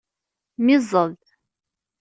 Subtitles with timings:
[0.65, 1.23] Miẓẓed.